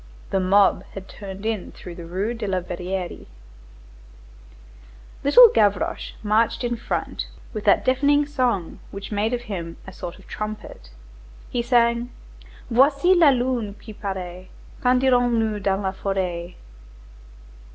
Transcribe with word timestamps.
The 0.31 0.39
mob 0.39 0.83
had 0.95 1.07
turned 1.07 1.45
in 1.45 1.73
through 1.73 1.93
the 1.93 2.07
Rue 2.07 2.33
de 2.33 2.47
la 2.47 2.59
Verrerie. 2.61 3.27
Little 5.23 5.47
Gavroche 5.49 6.13
marched 6.23 6.63
in 6.63 6.75
front 6.75 7.27
with 7.53 7.65
that 7.65 7.85
deafening 7.85 8.25
song 8.25 8.79
which 8.89 9.11
made 9.11 9.31
of 9.31 9.41
him 9.41 9.77
a 9.85 9.93
sort 9.93 10.17
of 10.17 10.25
trumpet. 10.25 10.89
He 11.51 11.61
sang: 11.61 12.09
"Voici 12.71 13.13
la 13.13 13.29
lune 13.29 13.75
qui 13.75 13.93
paraît, 13.93 14.47
Quand 14.81 15.03
irons 15.03 15.31
nous 15.37 15.59
dans 15.59 15.79
la 15.83 15.91
forêt? 15.91 16.55